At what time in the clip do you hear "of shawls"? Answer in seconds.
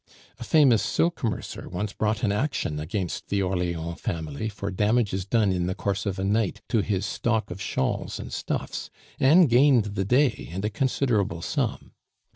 7.51-8.19